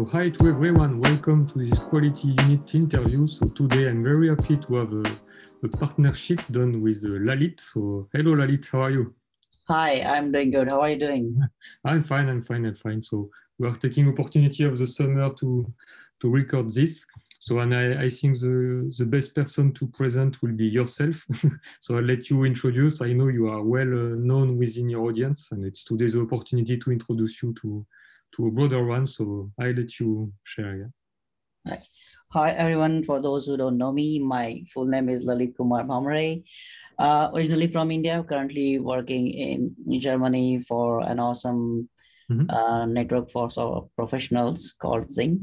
[0.00, 3.26] So hi to everyone, welcome to this quality unit interview.
[3.26, 5.02] So today I'm very happy to have a,
[5.62, 7.60] a partnership done with uh, Lalit.
[7.60, 9.14] So hello Lalit, how are you?
[9.68, 10.68] Hi, I'm doing good.
[10.68, 11.38] How are you doing?
[11.84, 13.02] I'm fine, I'm fine, I'm fine.
[13.02, 13.28] So
[13.58, 15.70] we are taking opportunity of the summer to
[16.20, 17.04] to record this.
[17.38, 21.26] So and I, I think the, the best person to present will be yourself.
[21.80, 23.02] so I'll let you introduce.
[23.02, 26.90] I know you are well uh, known within your audience and it's today's opportunity to
[26.90, 27.86] introduce you to,
[28.32, 29.06] to a broader one.
[29.06, 30.90] So I'll let you share.
[31.66, 31.76] Yeah.
[32.32, 33.02] Hi, everyone.
[33.02, 36.44] For those who don't know me, my full name is Lalit Kumar Bhamare.
[36.98, 41.88] Uh, originally from India, currently working in Germany for an awesome
[42.28, 42.46] mm -hmm.
[42.48, 43.48] uh, network for
[43.96, 45.40] professionals called XING.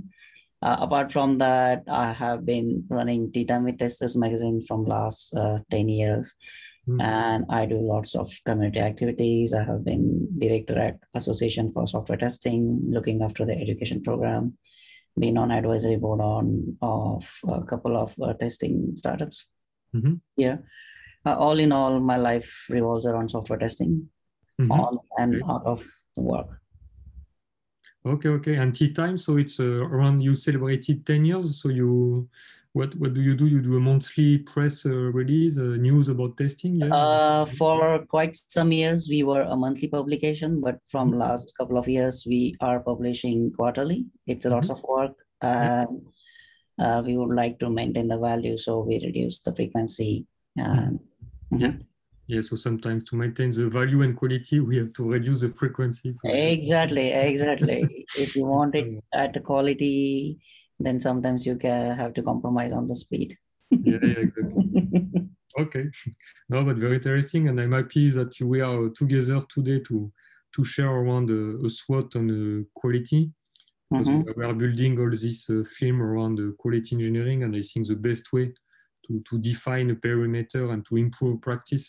[0.61, 5.89] Uh, apart from that, I have been running with Testers magazine from last uh, 10
[5.89, 6.33] years.
[6.87, 7.01] Mm.
[7.01, 9.53] And I do lots of community activities.
[9.53, 14.57] I have been director at Association for Software Testing, looking after the education program,
[15.19, 19.45] been on advisory board on of a couple of uh, testing startups.
[19.93, 20.15] Mm-hmm.
[20.37, 20.57] Yeah.
[21.25, 24.09] Uh, all in all, my life revolves around software testing
[24.59, 24.71] mm-hmm.
[24.71, 26.61] on and out of work.
[28.07, 28.55] Okay, okay.
[28.55, 31.61] And tea time, so it's uh, around you celebrated 10 years.
[31.61, 32.29] So you,
[32.73, 33.47] what what do you do?
[33.47, 36.75] You do a monthly press uh, release, uh, news about testing?
[36.75, 36.93] Yeah.
[36.93, 41.19] Uh, for quite some years, we were a monthly publication, but from mm-hmm.
[41.19, 44.05] last couple of years, we are publishing quarterly.
[44.27, 44.73] It's a lot mm-hmm.
[44.73, 45.15] of work.
[45.41, 46.01] And
[46.79, 50.25] uh, we would like to maintain the value, so we reduce the frequency.
[50.57, 51.57] Mm-hmm.
[51.57, 51.73] Yeah.
[52.27, 56.19] Yeah, so sometimes to maintain the value and quality, we have to reduce the frequencies.
[56.21, 58.05] So exactly, exactly.
[58.17, 60.37] if you want it at the quality,
[60.77, 63.37] then sometimes you can have to compromise on the speed.
[63.71, 65.29] yeah, yeah, exactly.
[65.59, 65.85] okay,
[66.49, 70.11] no, but very interesting, and I'm happy that we are together today to
[70.55, 73.31] to share around a, a SWOT on the quality.
[73.89, 74.35] Because mm -hmm.
[74.37, 77.95] we are building all this uh, film around the quality engineering, and I think the
[77.95, 78.53] best way
[79.05, 81.87] to, to define a perimeter and to improve practice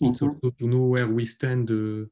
[0.00, 2.06] it's also to know where we stand uh,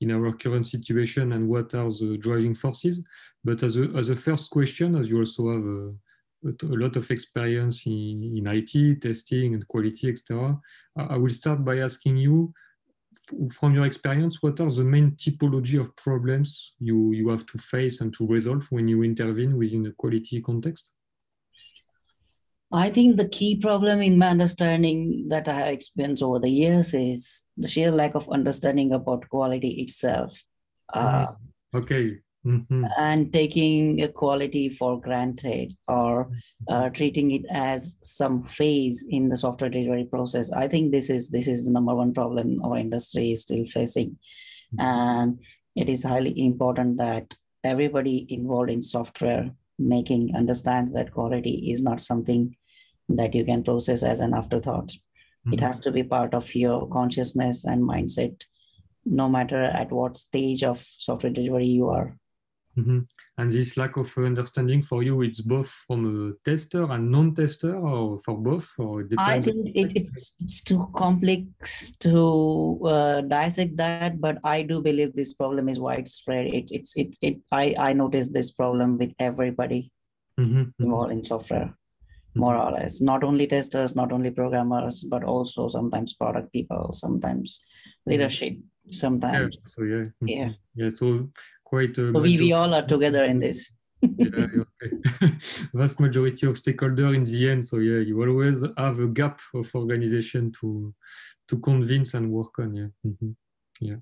[0.00, 3.04] in our current situation and what are the driving forces.
[3.44, 7.10] But as a, as a first question, as you also have a, a lot of
[7.10, 10.58] experience in, in IT, testing and quality, etc.,
[10.96, 12.52] I will start by asking you,
[13.58, 18.00] from your experience, what are the main typology of problems you, you have to face
[18.00, 20.92] and to resolve when you intervene within a quality context?
[22.72, 26.94] I think the key problem in my understanding that I have experienced over the years
[26.94, 30.42] is the sheer lack of understanding about quality itself.
[30.92, 31.26] Uh,
[31.74, 32.18] okay.
[32.46, 32.84] Mm-hmm.
[32.98, 36.30] And taking a quality for granted or
[36.68, 36.92] uh, mm-hmm.
[36.92, 40.50] treating it as some phase in the software delivery process.
[40.50, 44.18] I think this is this is the number one problem our industry is still facing,
[44.74, 44.80] mm-hmm.
[44.80, 45.38] and
[45.76, 52.00] it is highly important that everybody involved in software making understands that quality is not
[52.00, 52.56] something
[53.16, 54.88] that you can process as an afterthought.
[54.88, 55.54] Mm-hmm.
[55.54, 58.42] It has to be part of your consciousness and mindset,
[59.04, 62.16] no matter at what stage of software delivery you are.
[62.78, 63.00] Mm-hmm.
[63.38, 68.18] And this lack of understanding for you, it's both from a tester and non-tester, or
[68.20, 74.38] for both, or I think it, it's it's too complex to uh, dissect that, but
[74.44, 76.46] I do believe this problem is widespread.
[76.46, 79.90] It, it's it it I I noticed this problem with everybody
[80.38, 80.70] mm-hmm.
[80.78, 81.74] involved in software
[82.34, 87.60] more or less not only testers not only programmers but also sometimes product people sometimes
[87.60, 88.10] mm-hmm.
[88.10, 88.56] leadership
[88.90, 90.28] sometimes yeah, so yeah mm-hmm.
[90.28, 91.28] yeah yeah so
[91.64, 94.46] quite so we, we all are together in this yeah,
[94.82, 95.36] okay.
[95.74, 99.72] vast majority of stakeholder in the end so yeah you always have a gap of
[99.74, 100.92] organization to
[101.48, 103.34] to convince and work on yeah mm -hmm.
[103.80, 103.98] yeah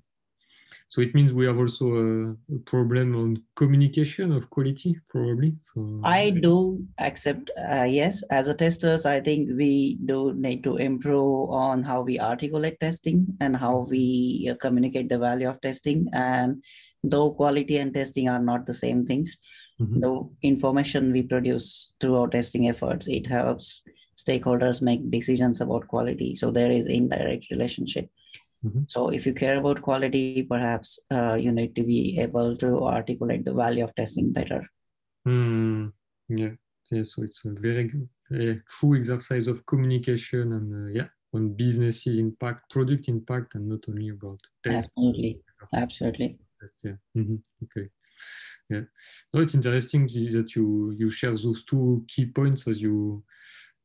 [0.91, 5.53] so it means we have also a, a, problem on communication of quality, probably.
[5.61, 10.75] So I do accept, uh, yes, as a testers, I think we do need to
[10.75, 16.09] improve on how we articulate testing and how we uh, communicate the value of testing.
[16.11, 16.61] And
[17.05, 19.37] though quality and testing are not the same things,
[19.79, 20.01] mm-hmm.
[20.01, 23.81] the information we produce through our testing efforts, it helps
[24.19, 26.35] stakeholders make decisions about quality.
[26.35, 28.09] So there is indirect relationship.
[28.65, 28.83] Mm-hmm.
[28.87, 33.43] So if you care about quality, perhaps uh, you need to be able to articulate
[33.43, 34.63] the value of testing better.
[35.27, 35.91] Mm,
[36.29, 36.49] yeah.
[36.91, 37.89] yeah, so it's a very,
[38.29, 43.79] very true exercise of communication and uh, yeah, on businesses impact, product impact, and not
[43.89, 44.91] only about test.
[44.97, 45.39] Absolutely,
[45.73, 46.37] absolutely.
[46.83, 46.93] Yeah.
[47.17, 47.35] Mm-hmm.
[47.63, 47.89] Okay.
[48.69, 48.81] Yeah.
[49.33, 53.23] No, it's interesting that you you share those two key points as you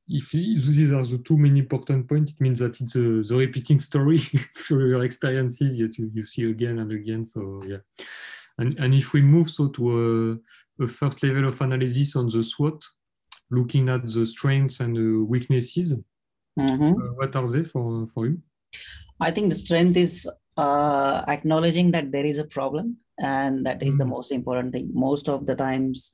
[0.09, 3.79] if these are the two main important points, it means that it's a, the repeating
[3.81, 4.19] story
[4.57, 7.27] through your experiences that you, you see again and again.
[7.27, 7.79] So yeah,
[8.59, 10.41] and and if we move so to
[10.81, 12.85] a first level of analysis on the SWOT,
[13.51, 15.99] looking at the strengths and the weaknesses.
[16.59, 16.93] Mhm.
[16.97, 18.41] Uh, what are they for, for you?
[19.21, 23.99] I think the strength is uh, acknowledging that there is a problem, and that is
[23.99, 24.09] the Mhm.
[24.17, 24.91] most important thing.
[24.95, 26.13] Most of the times,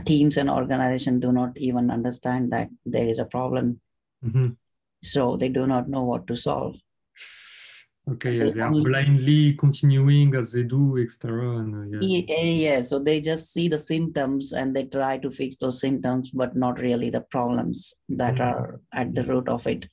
[0.00, 3.80] teams and organizations do not even understand that there is a problem,
[4.24, 4.56] Mhm.
[5.02, 6.76] so they do not know what to solve.
[8.10, 11.58] Okay, They yeah, they are blindly continuing as they do, etc.
[11.58, 12.24] And uh, yeah.
[12.26, 16.30] Yeah, yeah, so they just see the symptoms and they try to fix those symptoms,
[16.30, 18.40] but not really the problems that Mhm.
[18.40, 19.86] are at the root of it.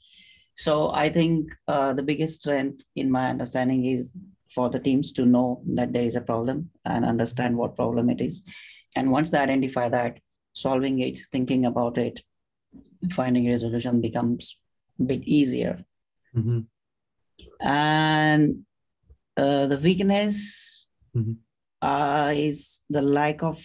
[0.55, 4.13] So I think uh, the biggest strength in my understanding is
[4.55, 8.21] for the teams to know that there is a problem and understand what problem it
[8.21, 8.41] is.
[8.97, 10.19] And once they identify that,
[10.53, 12.21] solving it, thinking about it,
[13.11, 14.57] finding a resolution becomes
[14.99, 15.85] a bit easier.
[16.35, 16.65] Mhm.
[17.61, 18.65] And
[19.37, 21.35] uh, the weakness Mhm.
[21.81, 23.63] uh, is the lack of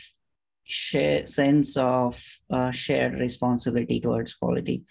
[0.64, 4.84] share sense of uh, shared responsibility towards quality.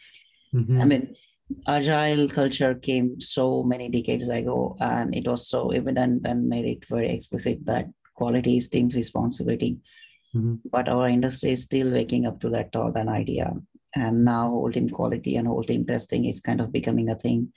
[0.53, 0.81] Mhm.
[0.81, 1.15] I mean,
[1.67, 6.85] agile culture came so many decades ago, and it was so evident and made it
[6.85, 7.85] very explicit that
[8.15, 9.77] quality is team's responsibility.
[10.35, 10.59] Mhm.
[10.71, 13.53] But our industry is still waking up to that thought and idea.
[13.95, 17.51] And now whole team quality and whole team testing is kind of becoming a thing.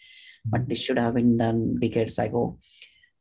[0.45, 2.59] But this should have been done decades ago.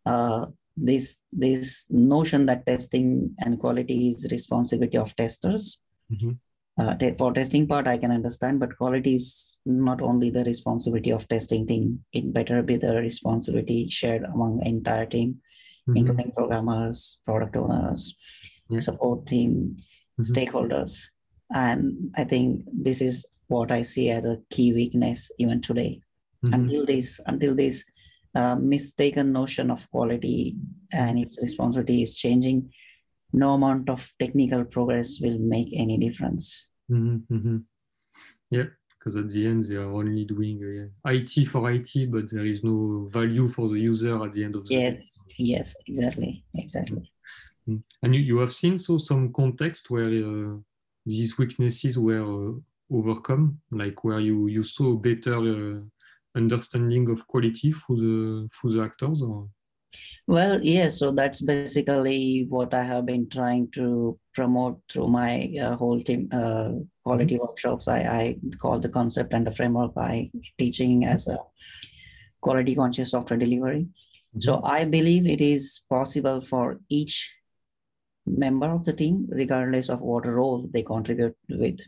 [0.05, 5.77] Uh, this this notion that testing and quality is responsibility of testers
[6.11, 6.37] Mhm.
[6.79, 11.11] uh, te- for testing part i can understand but quality is not only the responsibility
[11.11, 15.29] of testing team it better be the responsibility shared among entire team
[15.87, 15.97] Mhm.
[15.99, 18.15] including programmers product owners
[18.73, 18.79] Yeah.
[18.79, 19.77] support team
[20.19, 20.25] Mhm.
[20.31, 21.09] stakeholders
[21.53, 25.99] and i think this is what i see as a key weakness even today
[26.45, 26.53] Mhm.
[26.53, 27.83] until this until this
[28.35, 30.55] uh, mistaken notion of quality
[30.91, 32.69] and its responsibility is changing
[33.31, 37.63] no amount of technical progress will make any difference Mhm, mhm.
[38.49, 38.67] Yeah,
[38.99, 42.63] because at the end they are only doing uh, IT for IT, but there is
[42.63, 44.81] no value for the user at the end of the day.
[44.83, 47.11] yes yes exactly exactly.
[47.67, 50.57] And you, you have seen so some context where uh,
[51.05, 52.53] these weaknesses were uh,
[52.91, 55.79] overcome, like where you, you saw better uh,
[56.35, 59.21] understanding of quality for the through the actors.
[59.21, 59.47] Or?
[60.27, 65.75] well yes so that's basically what i have been trying to promote through my uh,
[65.75, 66.71] whole team uh,
[67.03, 71.37] quality workshops I, I call the concept and the framework i teaching as a
[72.41, 73.87] quality conscious software delivery
[74.39, 77.31] So I believe it is possible for each
[78.25, 81.79] member of the team, regardless of what role they contribute with,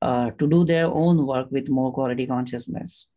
[0.00, 3.08] uh, to do their own work with more quality consciousness.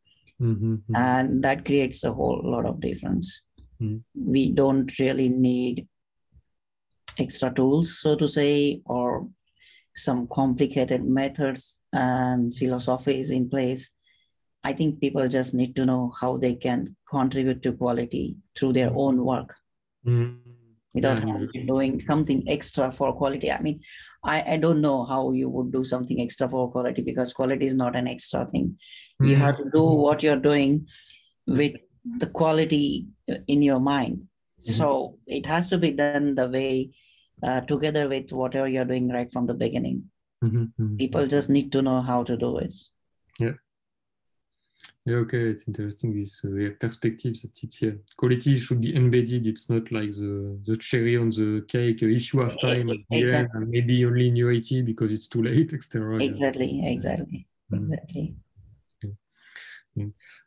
[0.42, 0.96] Mhm, mhm.
[0.96, 3.42] And that creates a whole lot of difference.
[3.82, 4.04] Mm.
[4.14, 5.88] We don't really need
[7.18, 9.30] extra tools, so to say, or
[9.96, 13.92] some complicated methods and philosophies in place.
[14.64, 18.92] I think people just need to know how they can contribute to quality through their
[18.94, 19.56] own work
[20.06, 20.38] Mm.
[20.96, 23.52] Without Yeah, having to be doing something extra for quality.
[23.52, 23.80] I mean,
[24.24, 27.76] I, I don't know how you would do something extra for quality because quality is
[27.76, 28.78] not an extra thing.
[29.20, 29.44] You Mm.
[29.46, 30.88] have to do what you're doing
[31.48, 31.76] with
[32.24, 34.24] the quality uh, in your mind.
[34.60, 36.92] So it has to be done the way
[37.44, 39.98] uh, together with whatever you're doing right from the beginning.
[40.44, 40.98] Mhm.
[40.98, 42.74] People just need to know how to do it.
[43.40, 43.54] Yeah,
[45.08, 49.46] okay, it's interesting this uh, perspective that it's yeah, quality should be embedded.
[49.46, 53.60] It's not like the the cherry on the cake uh, issue of time end, Exactly.
[53.62, 56.18] and maybe only in UAT because it's too late, etc.
[56.18, 56.30] Yeah.
[56.30, 57.82] Exactly, exactly, Mhm.
[57.82, 58.36] exactly.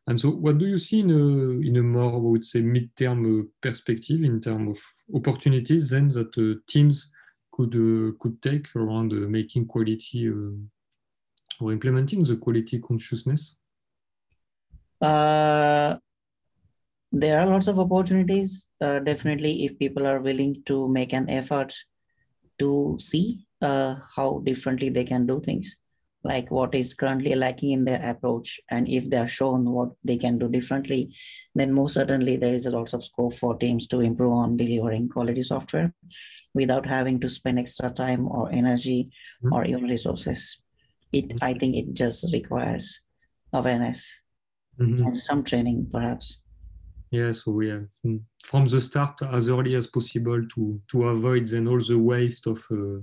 [0.07, 3.41] And so, what do you see in a, in a more, I would say, mid-term
[3.41, 7.11] uh, perspective in terms of opportunities then that uh, teams
[7.51, 10.53] could uh, could take around uh, making quality uh,
[11.61, 13.57] or implementing the quality consciousness?
[15.01, 15.97] Uh,
[17.13, 18.67] there are lots of opportunities.
[18.81, 21.75] Uh, definitely, if people are willing to make an effort
[22.59, 25.77] to see uh, how differently they can do things,
[26.25, 30.19] like what is currently lacking in their approach, and if they are shown what they
[30.19, 31.15] can do differently,
[31.55, 35.09] then most certainly there is a lot of scope for teams to improve on delivering
[35.09, 35.95] quality software
[36.55, 39.11] without having to spend extra time or energy
[39.45, 39.53] Mhm.
[39.53, 40.59] or even resources.
[41.13, 43.01] It, I think, it just requires
[43.53, 44.21] awareness
[44.79, 45.07] Mhm.
[45.07, 46.41] and some training perhaps
[47.11, 48.21] Yeah, so yeah, mm,
[48.51, 52.59] from the start as early as possible to to avoid then all the waste of
[52.71, 53.01] uh,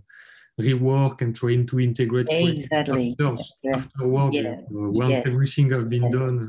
[0.62, 3.75] rework and trying to integrate exactly after, Yeah.
[3.77, 4.34] afterward.
[4.34, 4.62] Yeah.
[5.03, 5.25] once Yes.
[5.32, 6.13] everything has been Yes.
[6.20, 6.39] done,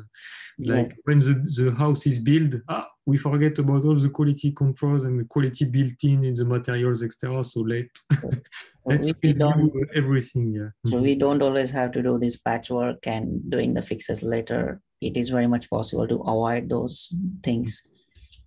[0.58, 4.52] like yes when the, the house is built, ah, we forget about all the quality
[4.52, 7.42] controls and the quality built in in the materials, etc.
[7.52, 7.86] So let
[8.90, 10.46] let's we don't everything.
[10.58, 10.70] Yeah.
[10.90, 14.62] so we don't always have to do this patchwork and doing the fixes later.
[15.00, 17.12] It is very much possible to avoid those
[17.42, 17.82] things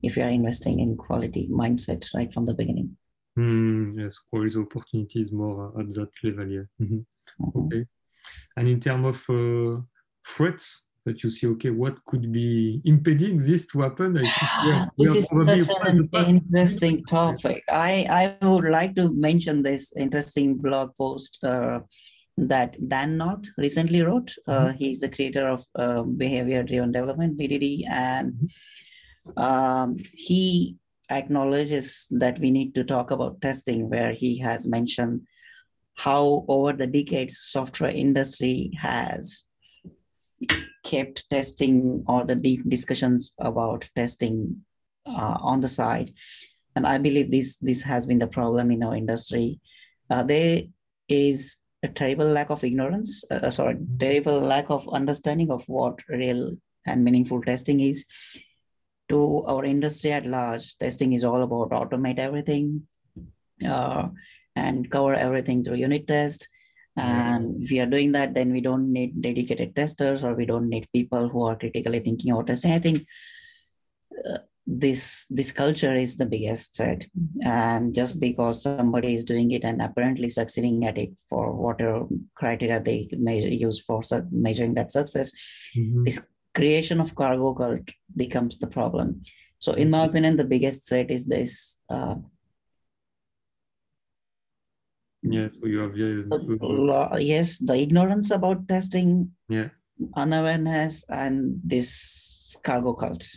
[0.01, 2.97] if you are investing in quality mindset right from the beginning.
[3.37, 6.47] Mm, yes, quality opportunities more at that level.
[6.47, 6.67] Yeah.
[6.81, 7.05] Mhm.
[7.39, 7.65] Mhm.
[7.65, 7.85] Okay.
[8.57, 9.81] And in terms of uh,
[10.25, 14.17] threats that you see, okay, what could be impeding this to happen?
[14.17, 17.63] I think we are, we This is probably such the an interesting topic.
[17.69, 21.79] I, I would like to mention this interesting blog post uh,
[22.47, 24.33] that Dan North recently wrote.
[24.47, 28.49] Uh, he's the creator of uh, Behavior Driven Development, BDD, and
[29.35, 30.77] um, he
[31.09, 35.21] acknowledges that we need to talk about testing, where he has mentioned
[35.95, 39.43] how over the decades software industry has
[40.85, 44.63] kept testing or the deep discussions about testing
[45.05, 46.13] uh, on the side.
[46.75, 49.59] And i believe this this has been the problem in our industry.
[50.09, 50.61] Uh, there
[51.09, 56.57] is a terrible lack of ignorance uh, sorry terrible lack of understanding of what real
[56.85, 58.05] and meaningful testing is.
[59.09, 62.83] To our industry at large testing is all about automate everything
[63.65, 64.09] uh,
[64.55, 66.47] and cover everything through unit test.
[66.95, 70.67] And if we are doing that, then we don't need dedicated testers or we don't
[70.69, 72.73] need people who are critically thinking about testing.
[72.73, 73.07] I think
[74.29, 74.39] uh,
[74.71, 77.05] this this culture is the biggest threat.
[77.43, 82.79] And just because somebody is doing it and apparently succeeding at it for whatever criteria
[82.79, 85.31] they measure, use for su- measuring that success,
[85.75, 86.05] Mhm.
[86.05, 86.19] this
[86.53, 89.21] creation of cargo cult becomes the problem.
[89.57, 92.15] So, in my opinion, the biggest threat is this uh,
[95.21, 96.37] Yeah, so you have yeah, the
[97.11, 99.69] uh, yes, the ignorance about testing, yeah,
[100.15, 103.27] unawareness, and this cargo cult.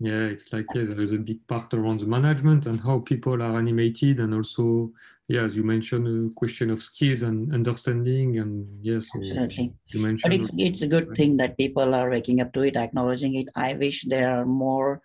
[0.00, 0.24] Yeah.
[0.32, 3.56] It's like yeah, there is a big part around the management and how people are
[3.58, 4.92] animated, and also
[5.28, 9.74] yeah, as you mentioned, a question of skills and understanding, and yes, so Absolutely.
[9.92, 12.76] you But mentioned it's, it's a good thing that people are waking up to it,
[12.76, 13.48] acknowledging it.
[13.54, 15.02] I wish there are more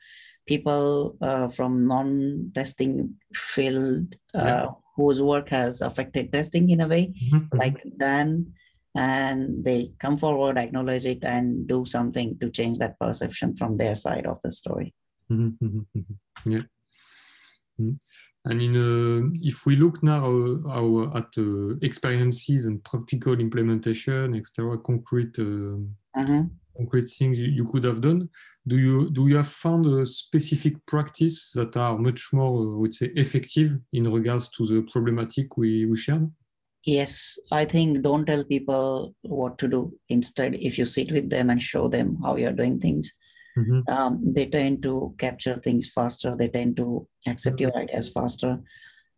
[0.48, 4.66] people uh, from non-testing field uh, Yeah.
[4.96, 7.58] whose work has affected testing in a way, Mhm, mhm.
[7.60, 8.54] like Dan,
[8.96, 13.96] and they come forward, acknowledge it, and do something to change that perception from their
[13.96, 14.94] side of the story.
[15.32, 16.16] Mhm, mhm, mhm.
[16.46, 16.64] Yeah.
[17.80, 18.00] Mhm.
[18.46, 24.36] And in uh, if we look now uh, our, at uh, experiences and practical implementation,
[24.36, 25.78] etc., concrete uh,
[26.18, 26.44] Mhm.
[26.78, 28.30] concrete things you, could have done,
[28.68, 32.78] do you do you have found a specific practice that are much more, uh, I
[32.82, 36.30] would say, effective in regards to the problematic we, we shared?
[36.86, 39.98] Yes, I think don't tell people what to do.
[40.10, 43.12] Instead, if you sit with them and show them how you're doing things,
[43.58, 43.88] Mhm.
[43.90, 46.36] um, they tend to capture things faster.
[46.36, 48.62] They tend to accept your ideas faster.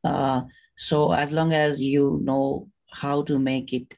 [0.04, 0.44] Uh,
[0.78, 3.96] so as long as you know how to make it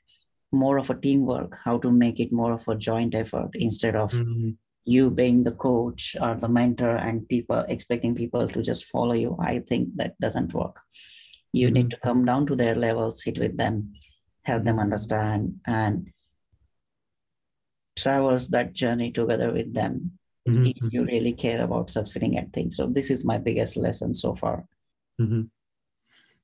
[0.52, 4.14] more of a teamwork, how to make it more of a joint effort instead of
[4.14, 4.56] Mhm.
[4.86, 9.36] you being the coach or the mentor and people expecting people to just follow you,
[9.40, 10.80] I think that doesn't work.
[11.58, 13.94] You need to come down to their level, sit with them,
[14.44, 16.12] help them understand, and
[17.96, 20.12] traverse that journey together with them
[20.48, 22.78] Mhm, if you really care about succeeding at things.
[22.78, 24.66] So this is my biggest lesson so far.
[25.20, 25.50] mhm.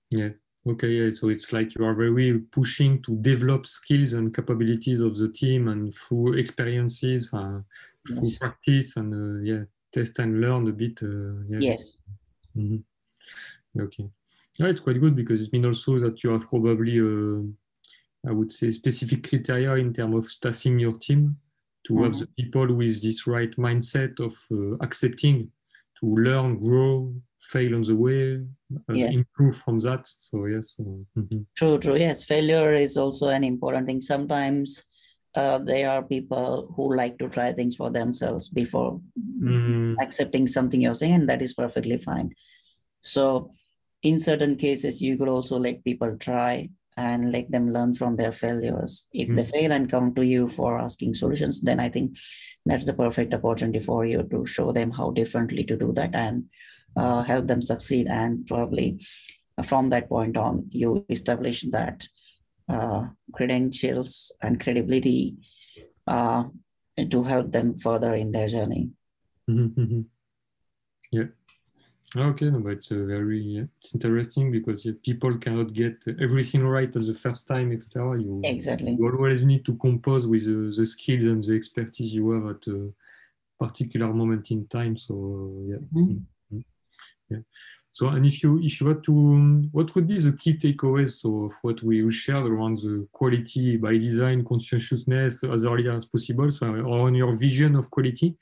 [0.09, 0.29] Yeah.
[0.65, 0.89] Okay.
[0.89, 1.11] Yeah.
[1.11, 5.67] So it's like you are very pushing to develop skills and capabilities of the team,
[5.67, 7.61] and through experiences, uh,
[8.07, 8.37] through Yes.
[8.39, 11.03] practice, and uh, yeah, test and learn a bit.
[11.03, 11.59] Uh, yeah.
[11.69, 11.97] Yes.
[12.55, 12.83] Mhm.
[13.79, 14.09] Okay.
[14.59, 17.41] Yeah, it's quite good because it means also that you have probably, uh,
[18.29, 21.37] I would say, specific criteria in terms of staffing your team
[21.87, 22.19] to have Mhm.
[22.19, 25.51] the people with this right mindset of uh, accepting
[25.99, 27.13] to learn, grow,
[27.51, 28.35] fail on the way,
[28.89, 29.09] uh, Yeah.
[29.11, 30.07] improve from that.
[30.07, 30.77] So yes.
[30.79, 31.45] Mhm.
[31.55, 31.97] True, true.
[31.97, 34.01] Yes, failure is also an important thing.
[34.01, 34.83] Sometimes
[35.35, 40.79] uh, there are people who like to try things for themselves before Mm, accepting something
[40.79, 42.29] you're saying, and that is perfectly fine.
[43.01, 43.51] So,
[44.03, 48.31] in certain cases, you could also let people try and let them learn from their
[48.31, 49.07] failures.
[49.13, 49.51] If they Mm.
[49.51, 52.17] fail and come to you for asking solutions, then I think
[52.65, 56.45] that's the perfect opportunity for you to show them how differently to do that and
[56.95, 58.07] uh, help them succeed.
[58.07, 58.99] And probably
[59.63, 62.07] from that point on, you establish that
[62.69, 65.35] uh, credentials and credibility
[66.07, 66.43] uh,
[67.09, 68.91] to help them further in their journey.
[69.49, 70.05] mhm, mhm.
[71.11, 71.27] Yeah.
[72.15, 76.05] Ah, okay, no, but it's a very yeah, it's interesting because yeah, people cannot get
[76.21, 78.19] everything right at the first time, etc.
[78.21, 78.91] You Exactly.
[78.91, 82.67] you always need to compose with the, the skills and the expertise you have at
[82.67, 82.93] a
[83.59, 84.95] particular moment in time.
[84.97, 85.81] So uh, yeah.
[85.91, 86.63] Mm -hmm.
[87.29, 87.43] yeah.
[87.95, 91.23] So, and if you if you were to, um, what would be the key takeaways
[91.25, 96.65] of what we shared around the quality by design, conscientiousness as early as possible, so
[96.65, 98.35] on your vision of quality,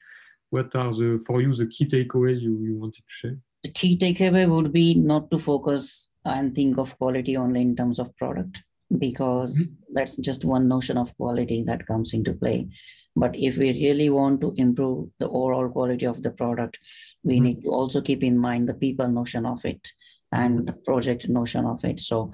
[0.51, 3.37] what are the for you the key takeaways you, you wanted to share?
[3.63, 7.99] The key takeaway would be not to focus and think of quality only in terms
[7.99, 8.59] of product
[8.97, 9.93] because mm -hmm.
[9.95, 12.67] that's just one notion of quality that comes into play.
[13.15, 16.77] But if we really want to improve the overall quality of the product,
[17.23, 17.43] we mm-hmm.
[17.43, 19.91] need to also keep in mind the people notion of it
[20.31, 21.99] and the project notion of it.
[21.99, 22.31] So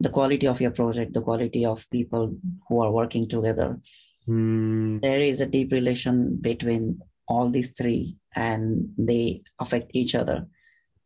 [0.00, 2.36] the quality of your project, the quality of people
[2.68, 3.80] who are working together.
[4.28, 5.00] Mm.
[5.00, 10.46] There is a deep relation between all these three and they affect each other.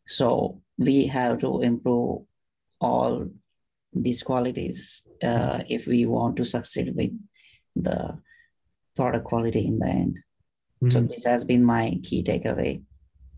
[0.07, 2.23] So we have to improve
[2.81, 3.29] all
[3.93, 7.13] these qualities uh, if we want to succeed with
[7.75, 8.19] the
[8.97, 10.19] product quality in the end.
[10.83, 10.91] Mm-hmm.
[10.91, 12.83] So this has been my key takeaway.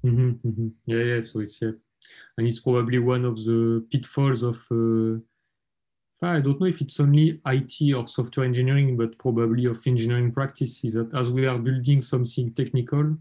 [0.05, 0.69] Mm-hmm, mm-hmm.
[0.87, 1.21] Yeah, yeah.
[1.25, 1.73] So it's yeah,
[2.37, 4.57] and it's probably one of the pitfalls of.
[4.71, 5.21] Uh,
[6.23, 10.85] I don't know if it's only IT or software engineering, but probably of engineering practice
[10.85, 13.17] is that as we are building something technical,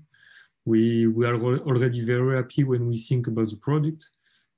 [0.66, 4.12] we we are already very happy when we think about the product,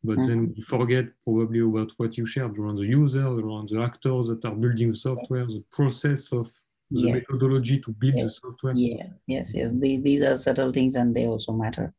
[0.03, 0.27] but mm-hmm.
[0.27, 4.43] then we forget probably about what you shared around the user, around the actors that
[4.45, 6.47] are building the software, the process of
[6.89, 7.13] the yeah.
[7.13, 8.23] methodology to build yeah.
[8.23, 8.73] the software.
[8.75, 9.71] Yeah, yes, yes.
[9.73, 11.93] These, these are subtle things and they also matter.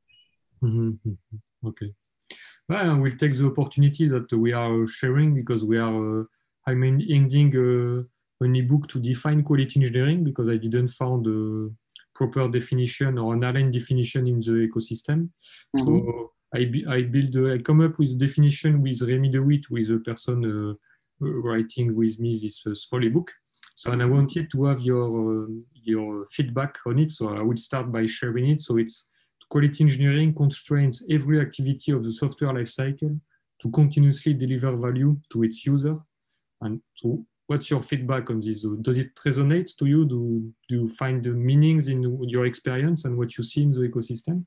[0.63, 1.69] Mm-hmm, mm-hmm.
[1.69, 1.95] Okay.
[2.69, 6.25] Well, we'll take the opportunity that we are sharing because we are, uh,
[6.67, 11.71] I'm ending uh, an ebook to define quality engineering because I didn't find a
[12.15, 15.31] proper definition or an aligned definition in the ecosystem.
[15.75, 15.85] Mm-hmm.
[15.85, 19.91] So I, I build, uh, I come up with a definition with Remy DeWitt, with
[19.91, 20.75] a person uh,
[21.21, 23.33] writing with me this uh, small ebook.
[23.75, 27.11] So, and I wanted to have your uh, your feedback on it.
[27.11, 28.61] So I would start by sharing it.
[28.61, 29.09] So it's
[29.49, 33.19] quality engineering constrains every activity of the software lifecycle
[33.61, 35.97] to continuously deliver value to its user.
[36.61, 38.67] And so what's your feedback on this?
[38.81, 40.07] Does it resonate to you?
[40.07, 41.99] Do, do you find the meanings in
[42.35, 44.47] your experience and what you see in the ecosystem?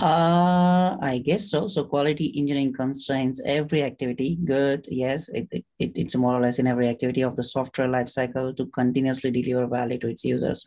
[0.00, 1.66] Uh, I guess so.
[1.66, 4.38] So quality engineering constrains every activity.
[4.44, 4.86] Good.
[4.88, 5.64] Yes, it, it,
[6.02, 9.98] it's more or less in every activity of the software lifecycle to continuously deliver value
[9.98, 10.66] to its users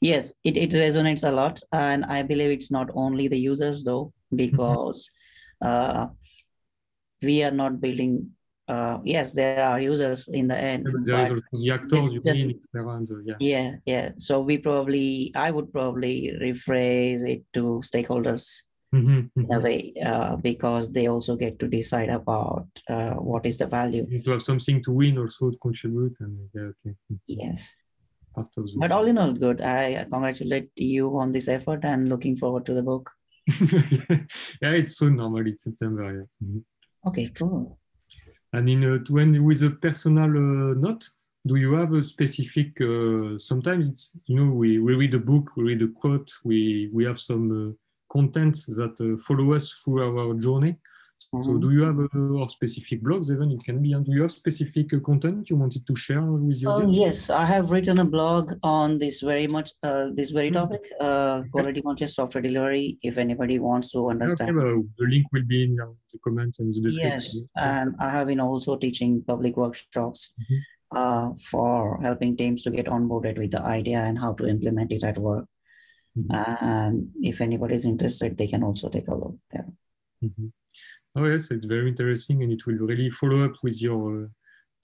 [0.00, 4.12] yes it, it resonates a lot and i believe it's not only the users though
[4.42, 5.10] because
[5.60, 6.06] uh,
[7.20, 8.30] we are not building
[8.68, 12.60] uh, yes there are users in the end the actors you mean
[13.24, 13.34] yeah.
[13.40, 18.62] yeah yeah so we probably i would probably rephrase it to stakeholders
[18.94, 19.62] mm-hmm, in a mm-hmm.
[19.62, 24.22] way uh, because they also get to decide about uh, what is the value you
[24.22, 26.96] to have something to win also to contribute and yeah, okay.
[27.26, 27.74] yes
[28.76, 29.60] but all in all, good.
[29.60, 33.10] I congratulate you on this effort and looking forward to the book.
[34.62, 36.04] yeah, it's soon normally, it's September.
[36.04, 36.46] Yeah.
[36.46, 37.08] Mm-hmm.
[37.08, 37.78] Okay, cool.
[38.52, 41.08] And in uh, to end with a personal uh, note,
[41.46, 42.80] do you have a specific?
[42.80, 46.90] Uh, sometimes it's you know we, we read a book, we read a quote, we
[46.92, 47.76] we have some
[48.10, 50.76] content that follow us through our journey.
[51.34, 51.60] So mm-hmm.
[51.60, 54.32] do you have uh, or specific blogs even it can be and do you have
[54.32, 58.04] specific uh, content you wanted to share with your oh, yes I have written a
[58.06, 60.72] blog on this very much uh, this very mm-hmm.
[60.72, 65.26] topic uh, quality conscious software delivery if anybody wants to understand okay, well, the link
[65.30, 69.22] will be in the comments and the description yes and I have been also teaching
[69.26, 70.96] public workshops mm-hmm.
[70.96, 75.04] uh, for helping teams to get onboarded with the idea and how to implement it
[75.04, 75.44] at work
[76.18, 76.64] mm-hmm.
[76.64, 79.68] and if anybody is interested they can also take a look there
[80.24, 80.46] mm-hmm.
[81.16, 84.26] Oh yes, it's very interesting, and it will really follow up with your uh,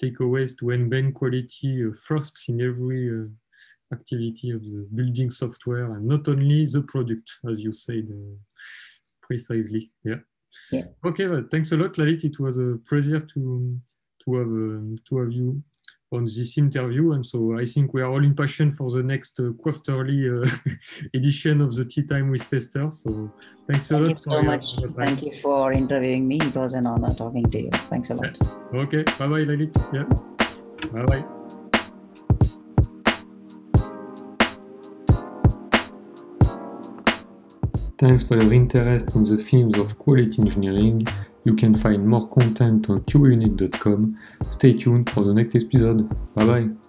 [0.03, 3.27] takeaways to embed quality uh, first in every uh,
[3.93, 8.37] activity of the building software, and not only the product, as you said uh,
[9.23, 9.91] precisely.
[10.05, 10.21] Yeah.
[10.73, 10.85] yeah.
[11.05, 12.25] Okay, well, thanks a lot, Lalit.
[12.25, 13.79] It was a pleasure to
[14.25, 15.63] to have uh, to have you
[16.15, 17.13] on this interview.
[17.13, 20.49] And so I think we are all impatient for the next uh, quarterly uh,
[21.15, 22.91] edition of the Tea Time with Tester.
[22.91, 23.31] So
[23.71, 24.23] thanks a lot.
[24.23, 24.75] Thank you so much.
[24.97, 26.39] Thank you for interviewing me.
[26.41, 27.71] It was an honor talking to you.
[27.91, 28.37] Thanks a lot.
[28.41, 28.81] Yeah.
[28.81, 29.03] Okay.
[29.03, 29.75] Bye bye, Lalit.
[29.93, 30.05] Yeah.
[30.93, 31.34] Bye bye.
[38.05, 41.07] Thanks for your interest in the themes of quality engineering
[41.45, 44.15] you can find more content on qunit.com.
[44.47, 46.07] Stay tuned for the next episode.
[46.35, 46.84] Bye bye.